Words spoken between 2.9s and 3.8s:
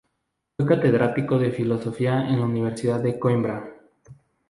de Coímbra.